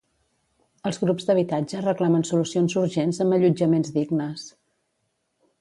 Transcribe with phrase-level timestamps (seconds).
[0.89, 4.51] Els grups d'habitatge reclamen solucions urgents amb allotjaments dignes.